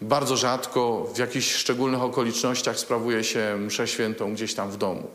Bardzo 0.01 0.37
rzadko, 0.37 1.11
w 1.15 1.19
jakichś 1.19 1.55
szczególnych 1.55 2.03
okolicznościach 2.03 2.79
sprawuje 2.79 3.25
się 3.25 3.57
mszę 3.59 3.89
świętą 3.89 4.35
gdzieś 4.35 4.55
tam 4.55 4.71
w 4.71 4.77
domu. 4.77 5.11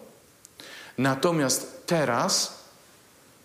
Natomiast 0.98 1.84
teraz 1.86 2.62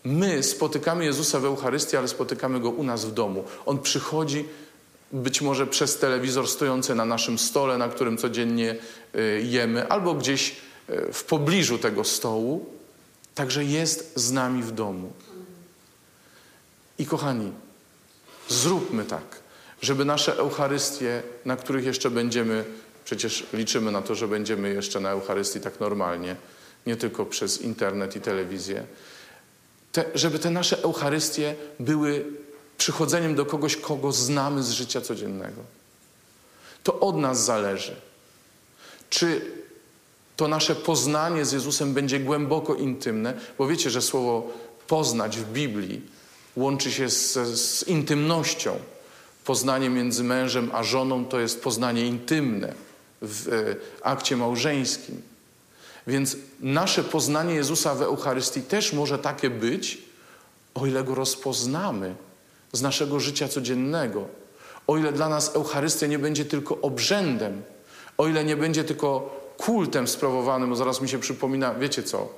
my 0.04 0.42
spotykamy 0.42 1.04
Jezusa 1.04 1.40
w 1.40 1.44
Eucharystii, 1.44 1.96
ale 1.96 2.08
spotykamy 2.08 2.60
Go 2.60 2.70
u 2.70 2.82
nas 2.82 3.04
w 3.04 3.12
domu. 3.12 3.44
On 3.66 3.78
przychodzi 3.78 4.44
być 5.12 5.42
może 5.42 5.66
przez 5.66 5.98
telewizor 5.98 6.48
stojący 6.48 6.94
na 6.94 7.04
naszym 7.04 7.38
stole, 7.38 7.78
na 7.78 7.88
którym 7.88 8.16
codziennie 8.16 8.76
y, 9.14 9.42
jemy, 9.46 9.88
albo 9.88 10.14
gdzieś 10.14 10.56
y, 10.90 11.12
w 11.12 11.24
pobliżu 11.24 11.78
tego 11.78 12.04
stołu. 12.04 12.66
Także 13.34 13.64
jest 13.64 14.12
z 14.16 14.32
nami 14.32 14.62
w 14.62 14.72
domu. 14.72 15.12
I 16.98 17.06
kochani, 17.06 17.52
zróbmy 18.48 19.04
tak, 19.04 19.40
żeby 19.82 20.04
nasze 20.04 20.36
Eucharystie, 20.36 21.22
na 21.44 21.56
których 21.56 21.84
jeszcze 21.84 22.10
będziemy, 22.10 22.64
przecież 23.04 23.46
liczymy 23.52 23.92
na 23.92 24.02
to, 24.02 24.14
że 24.14 24.28
będziemy 24.28 24.74
jeszcze 24.74 25.00
na 25.00 25.10
Eucharystii 25.10 25.60
tak 25.60 25.80
normalnie, 25.80 26.36
nie 26.86 26.96
tylko 26.96 27.26
przez 27.26 27.62
internet 27.62 28.16
i 28.16 28.20
telewizję, 28.20 28.86
te, 29.92 30.04
żeby 30.14 30.38
te 30.38 30.50
nasze 30.50 30.82
Eucharystie 30.82 31.54
były 31.80 32.24
przychodzeniem 32.78 33.34
do 33.34 33.46
kogoś, 33.46 33.76
kogo 33.76 34.12
znamy 34.12 34.62
z 34.62 34.70
życia 34.70 35.00
codziennego. 35.00 35.62
To 36.82 37.00
od 37.00 37.16
nas 37.16 37.44
zależy. 37.44 37.96
Czy 39.10 39.40
to 40.36 40.48
nasze 40.48 40.74
poznanie 40.74 41.44
z 41.44 41.52
Jezusem 41.52 41.94
będzie 41.94 42.20
głęboko 42.20 42.74
intymne, 42.74 43.34
bo 43.58 43.66
wiecie, 43.66 43.90
że 43.90 44.02
słowo 44.02 44.52
poznać 44.86 45.38
w 45.38 45.52
Biblii 45.52 46.02
łączy 46.56 46.92
się 46.92 47.10
z, 47.10 47.32
z 47.60 47.88
intymnością. 47.88 48.76
Poznanie 49.44 49.90
między 49.90 50.24
mężem 50.24 50.70
a 50.74 50.82
żoną 50.82 51.24
to 51.24 51.40
jest 51.40 51.62
poznanie 51.62 52.06
intymne 52.06 52.74
w 53.22 53.48
e, 53.48 54.06
akcie 54.06 54.36
małżeńskim. 54.36 55.22
Więc 56.06 56.36
nasze 56.60 57.04
poznanie 57.04 57.54
Jezusa 57.54 57.94
w 57.94 58.02
Eucharystii 58.02 58.62
też 58.62 58.92
może 58.92 59.18
takie 59.18 59.50
być, 59.50 59.98
o 60.74 60.86
ile 60.86 61.04
go 61.04 61.14
rozpoznamy 61.14 62.14
z 62.72 62.82
naszego 62.82 63.20
życia 63.20 63.48
codziennego, 63.48 64.24
o 64.86 64.96
ile 64.96 65.12
dla 65.12 65.28
nas 65.28 65.56
Eucharystia 65.56 66.06
nie 66.06 66.18
będzie 66.18 66.44
tylko 66.44 66.80
obrzędem, 66.80 67.62
o 68.18 68.26
ile 68.26 68.44
nie 68.44 68.56
będzie 68.56 68.84
tylko 68.84 69.40
kultem 69.56 70.08
sprawowanym, 70.08 70.70
bo 70.70 70.76
zaraz 70.76 71.00
mi 71.00 71.08
się 71.08 71.18
przypomina, 71.18 71.74
wiecie 71.74 72.02
co, 72.02 72.28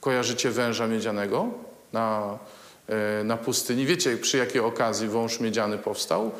kojarzycie 0.00 0.50
węża 0.50 0.86
miedzianego 0.86 1.48
na, 1.92 2.38
na 3.24 3.36
pustyni? 3.36 3.86
Wiecie 3.86 4.16
przy 4.16 4.38
jakiej 4.38 4.60
okazji 4.60 5.08
wąż 5.08 5.40
miedziany 5.40 5.78
powstał? 5.78 6.30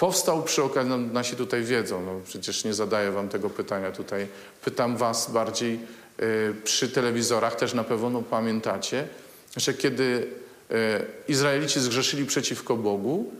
Powstał 0.00 0.42
przy 0.42 0.62
okazji, 0.62 0.90
no, 0.90 0.98
nasi 0.98 1.36
tutaj 1.36 1.62
wiedzą, 1.62 2.02
no 2.04 2.20
przecież 2.24 2.64
nie 2.64 2.74
zadaję 2.74 3.10
wam 3.10 3.28
tego 3.28 3.50
pytania 3.50 3.92
tutaj, 3.92 4.26
pytam 4.64 4.96
was 4.96 5.30
bardziej 5.30 5.80
y, 6.20 6.54
przy 6.64 6.88
telewizorach, 6.88 7.56
też 7.56 7.74
na 7.74 7.84
pewno 7.84 8.22
pamiętacie, 8.22 9.08
że 9.56 9.74
kiedy 9.74 10.02
y, 10.02 10.76
Izraelici 11.28 11.80
zgrzeszyli 11.80 12.26
przeciwko 12.26 12.76
Bogu 12.76 13.32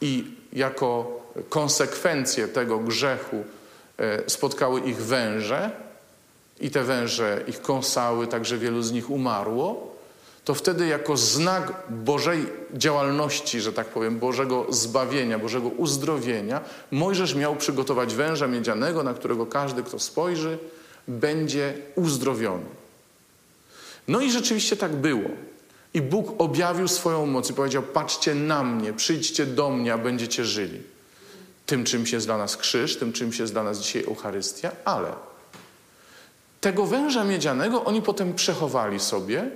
i 0.00 0.24
jako 0.52 1.22
konsekwencję 1.48 2.48
tego 2.48 2.78
grzechu 2.78 3.36
y, 3.36 4.30
spotkały 4.30 4.80
ich 4.80 5.02
węże 5.02 5.70
i 6.60 6.70
te 6.70 6.82
węże 6.82 7.42
ich 7.46 7.62
kąsały, 7.62 8.26
także 8.26 8.58
wielu 8.58 8.82
z 8.82 8.92
nich 8.92 9.10
umarło, 9.10 9.95
to 10.46 10.54
wtedy 10.54 10.86
jako 10.86 11.16
znak 11.16 11.72
Bożej 11.90 12.46
działalności, 12.74 13.60
że 13.60 13.72
tak 13.72 13.86
powiem, 13.86 14.18
Bożego 14.18 14.66
zbawienia, 14.70 15.38
Bożego 15.38 15.68
uzdrowienia, 15.68 16.60
Mojżesz 16.90 17.34
miał 17.34 17.56
przygotować 17.56 18.14
węża 18.14 18.46
miedzianego, 18.46 19.02
na 19.02 19.14
którego 19.14 19.46
każdy, 19.46 19.82
kto 19.82 19.98
spojrzy, 19.98 20.58
będzie 21.08 21.74
uzdrowiony. 21.94 22.64
No 24.08 24.20
i 24.20 24.30
rzeczywiście 24.30 24.76
tak 24.76 24.96
było. 24.96 25.30
I 25.94 26.02
Bóg 26.02 26.34
objawił 26.38 26.88
swoją 26.88 27.26
moc 27.26 27.50
i 27.50 27.54
powiedział: 27.54 27.82
Patrzcie 27.82 28.34
na 28.34 28.62
mnie, 28.62 28.92
przyjdźcie 28.92 29.46
do 29.46 29.70
mnie, 29.70 29.92
a 29.92 29.98
będziecie 29.98 30.44
żyli. 30.44 30.82
Tym 31.66 31.84
czymś 31.84 32.12
jest 32.12 32.26
dla 32.26 32.38
nas 32.38 32.56
krzyż, 32.56 32.96
tym 32.96 33.12
czymś 33.12 33.38
jest 33.38 33.52
dla 33.52 33.62
nas 33.62 33.78
dzisiaj 33.78 34.04
Eucharystia, 34.04 34.72
ale 34.84 35.08
tego 36.60 36.86
węża 36.86 37.24
miedzianego 37.24 37.84
oni 37.84 38.02
potem 38.02 38.34
przechowali 38.34 39.00
sobie 39.00 39.50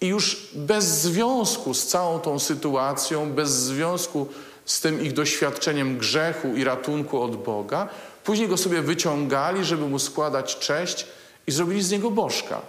i 0.00 0.06
już 0.06 0.46
bez 0.54 0.84
związku 0.84 1.74
z 1.74 1.86
całą 1.86 2.20
tą 2.20 2.38
sytuacją, 2.38 3.32
bez 3.32 3.50
związku 3.50 4.26
z 4.64 4.80
tym 4.80 5.02
ich 5.02 5.12
doświadczeniem 5.12 5.98
grzechu 5.98 6.48
i 6.48 6.64
ratunku 6.64 7.22
od 7.22 7.36
Boga, 7.36 7.88
później 8.24 8.48
go 8.48 8.56
sobie 8.56 8.82
wyciągali, 8.82 9.64
żeby 9.64 9.88
mu 9.88 9.98
składać 9.98 10.58
cześć 10.58 11.06
i 11.46 11.52
zrobili 11.52 11.82
z 11.82 11.90
niego 11.90 12.10
bożka. 12.10 12.60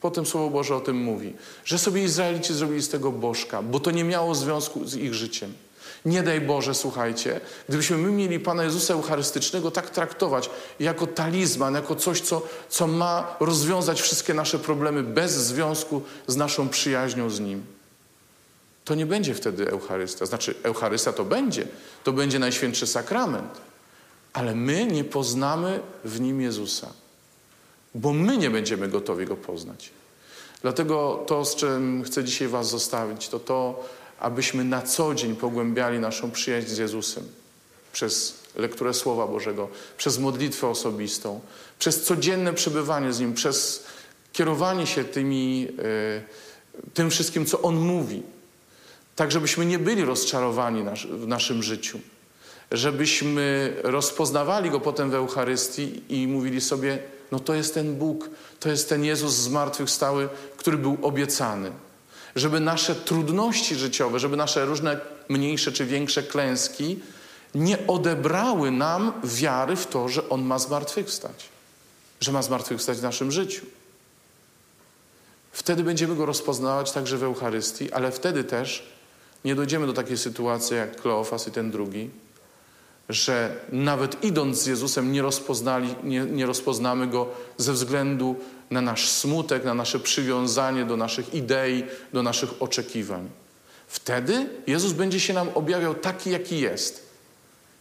Potem 0.00 0.26
Słowo 0.26 0.50
Boże 0.50 0.76
o 0.76 0.80
tym 0.80 0.96
mówi, 0.96 1.32
że 1.64 1.78
sobie 1.78 2.04
Izraelici 2.04 2.54
zrobili 2.54 2.82
z 2.82 2.88
tego 2.88 3.12
bożka, 3.12 3.62
bo 3.62 3.80
to 3.80 3.90
nie 3.90 4.04
miało 4.04 4.34
związku 4.34 4.86
z 4.86 4.96
ich 4.96 5.14
życiem. 5.14 5.52
Nie 6.04 6.22
daj 6.22 6.40
Boże, 6.40 6.74
słuchajcie, 6.74 7.40
gdybyśmy 7.68 7.96
my 7.98 8.10
mieli 8.10 8.40
Pana 8.40 8.64
Jezusa 8.64 8.94
Eucharystycznego 8.94 9.70
tak 9.70 9.90
traktować 9.90 10.50
jako 10.80 11.06
talizman, 11.06 11.74
jako 11.74 11.96
coś, 11.96 12.20
co, 12.20 12.42
co 12.68 12.86
ma 12.86 13.36
rozwiązać 13.40 14.00
wszystkie 14.00 14.34
nasze 14.34 14.58
problemy 14.58 15.02
bez 15.02 15.32
związku 15.32 16.02
z 16.26 16.36
naszą 16.36 16.68
przyjaźnią 16.68 17.30
z 17.30 17.40
Nim, 17.40 17.66
to 18.84 18.94
nie 18.94 19.06
będzie 19.06 19.34
wtedy 19.34 19.70
Eucharystia. 19.70 20.26
Znaczy, 20.26 20.54
Eucharystia 20.62 21.12
to 21.12 21.24
będzie, 21.24 21.66
to 22.04 22.12
będzie 22.12 22.38
Najświętszy 22.38 22.86
Sakrament, 22.86 23.60
ale 24.32 24.54
my 24.54 24.86
nie 24.86 25.04
poznamy 25.04 25.80
w 26.04 26.20
Nim 26.20 26.40
Jezusa, 26.40 26.88
bo 27.94 28.12
my 28.12 28.36
nie 28.36 28.50
będziemy 28.50 28.88
gotowi 28.88 29.26
Go 29.26 29.36
poznać. 29.36 29.90
Dlatego 30.62 31.24
to, 31.26 31.44
z 31.44 31.56
czym 31.56 32.02
chcę 32.06 32.24
dzisiaj 32.24 32.48
Was 32.48 32.70
zostawić, 32.70 33.28
to 33.28 33.38
to, 33.38 33.84
abyśmy 34.20 34.64
na 34.64 34.82
co 34.82 35.14
dzień 35.14 35.36
pogłębiali 35.36 35.98
naszą 35.98 36.30
przyjaźń 36.30 36.68
z 36.68 36.78
Jezusem. 36.78 37.24
Przez 37.92 38.38
lekturę 38.56 38.94
Słowa 38.94 39.26
Bożego, 39.26 39.68
przez 39.96 40.18
modlitwę 40.18 40.66
osobistą, 40.66 41.40
przez 41.78 42.02
codzienne 42.02 42.52
przebywanie 42.52 43.12
z 43.12 43.20
Nim, 43.20 43.34
przez 43.34 43.84
kierowanie 44.32 44.86
się 44.86 45.04
tymi, 45.04 45.68
y, 46.78 46.92
tym 46.94 47.10
wszystkim, 47.10 47.46
co 47.46 47.62
On 47.62 47.76
mówi, 47.76 48.22
tak 49.16 49.30
żebyśmy 49.32 49.66
nie 49.66 49.78
byli 49.78 50.04
rozczarowani 50.04 50.84
w 51.10 51.26
naszym 51.26 51.62
życiu, 51.62 52.00
żebyśmy 52.72 53.76
rozpoznawali 53.82 54.70
Go 54.70 54.80
potem 54.80 55.10
w 55.10 55.14
Eucharystii 55.14 56.02
i 56.08 56.28
mówili 56.28 56.60
sobie, 56.60 56.98
no 57.32 57.40
to 57.40 57.54
jest 57.54 57.74
ten 57.74 57.94
Bóg, 57.94 58.30
to 58.60 58.68
jest 58.68 58.88
ten 58.88 59.04
Jezus 59.04 59.34
zmartwychwstały, 59.34 60.28
który 60.56 60.78
był 60.78 60.98
obiecany 61.02 61.72
żeby 62.36 62.60
nasze 62.60 62.94
trudności 62.94 63.76
życiowe, 63.76 64.18
żeby 64.18 64.36
nasze 64.36 64.64
różne 64.64 65.00
mniejsze 65.28 65.72
czy 65.72 65.86
większe 65.86 66.22
klęski 66.22 66.98
nie 67.54 67.86
odebrały 67.86 68.70
nam 68.70 69.12
wiary 69.24 69.76
w 69.76 69.86
to, 69.86 70.08
że 70.08 70.28
On 70.28 70.42
ma 70.42 70.58
zmartwychwstać, 70.58 71.48
że 72.20 72.32
ma 72.32 72.42
zmartwychwstać 72.42 72.98
w 72.98 73.02
naszym 73.02 73.32
życiu. 73.32 73.66
Wtedy 75.52 75.84
będziemy 75.84 76.16
Go 76.16 76.26
rozpoznawać 76.26 76.92
także 76.92 77.16
w 77.16 77.22
Eucharystii, 77.22 77.92
ale 77.92 78.12
wtedy 78.12 78.44
też 78.44 78.92
nie 79.44 79.54
dojdziemy 79.54 79.86
do 79.86 79.92
takiej 79.92 80.18
sytuacji 80.18 80.76
jak 80.76 81.00
Kleofas 81.00 81.48
i 81.48 81.50
ten 81.50 81.70
drugi, 81.70 82.10
że 83.08 83.56
nawet 83.72 84.24
idąc 84.24 84.58
z 84.58 84.66
Jezusem 84.66 85.12
nie, 85.12 85.22
nie, 86.04 86.20
nie 86.20 86.46
rozpoznamy 86.46 87.06
Go 87.06 87.28
ze 87.56 87.72
względu 87.72 88.36
na 88.70 88.80
nasz 88.80 89.08
smutek, 89.08 89.64
na 89.64 89.74
nasze 89.74 90.00
przywiązanie 90.00 90.84
do 90.84 90.96
naszych 90.96 91.34
idei, 91.34 91.84
do 92.12 92.22
naszych 92.22 92.62
oczekiwań. 92.62 93.30
Wtedy 93.88 94.46
Jezus 94.66 94.92
będzie 94.92 95.20
się 95.20 95.34
nam 95.34 95.48
objawiał 95.54 95.94
taki, 95.94 96.30
jaki 96.30 96.60
jest. 96.60 97.08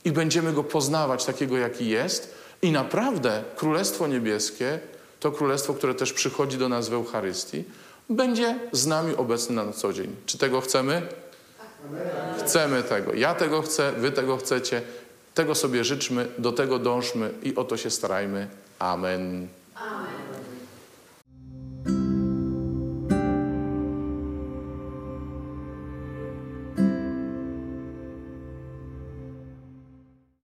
I 0.06 0.12
będziemy 0.12 0.54
Go 0.54 0.64
poznawać 0.64 1.26
takiego, 1.26 1.58
jaki 1.58 1.90
jest. 1.90 2.36
I 2.62 2.72
naprawdę 2.72 3.44
Królestwo 3.56 4.08
Niebieskie, 4.08 4.80
to 5.20 5.32
Królestwo, 5.32 5.74
które 5.74 5.96
też 5.96 6.14
przychodzi 6.14 6.58
do 6.58 6.70
nas 6.70 6.90
w 6.90 6.94
Eucharystii, 6.94 7.64
będzie 8.10 8.60
z 8.72 8.88
nami 8.88 9.16
obecne 9.16 9.66
na 9.66 9.74
co 9.74 9.94
dzień. 9.94 10.16
Czy 10.26 10.38
tego 10.38 10.62
chcemy? 10.62 11.02
Chcemy 12.40 12.84
tego. 12.84 13.14
Ja 13.14 13.36
tego 13.36 13.62
chcę, 13.62 13.92
wy 13.92 14.12
tego 14.12 14.38
chcecie. 14.38 14.82
Tego 15.34 15.56
sobie 15.56 15.84
życzmy, 15.84 16.28
do 16.38 16.52
tego 16.52 16.80
dążmy 16.80 17.34
i 17.44 17.56
o 17.56 17.64
to 17.64 17.78
się 17.78 17.90
starajmy. 17.90 18.48
Amen. 18.80 19.48
Amen. 19.76 20.27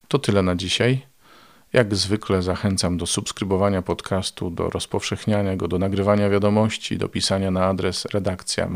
To 0.09 0.19
tyle 0.19 0.41
na 0.41 0.55
dzisiaj. 0.55 1.01
Jak 1.73 1.95
zwykle 1.95 2.41
zachęcam 2.41 2.97
do 2.97 3.05
subskrybowania 3.05 3.81
podcastu, 3.81 4.49
do 4.49 4.69
rozpowszechniania 4.69 5.55
go, 5.55 5.67
do 5.67 5.79
nagrywania 5.79 6.29
wiadomości, 6.29 6.97
do 6.97 7.09
pisania 7.09 7.51
na 7.51 7.65
adres 7.65 8.05
redakcja 8.05 8.69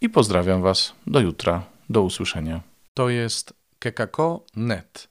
i 0.00 0.08
pozdrawiam 0.08 0.62
Was 0.62 0.92
do 1.06 1.20
jutra. 1.20 1.62
Do 1.90 2.02
usłyszenia. 2.02 2.60
To 2.94 3.08
jest 3.08 3.52
kekako.net. 3.78 5.08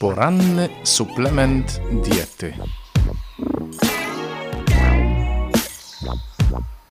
Poranny 0.00 0.68
suplement 0.84 1.80
diety. 2.04 2.54